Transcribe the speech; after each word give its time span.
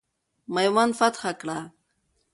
میوند 0.53 0.93
فتح 0.99 1.23
کړه. 1.41 1.59